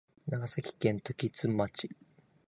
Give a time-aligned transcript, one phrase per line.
[0.27, 1.89] 長崎県時津町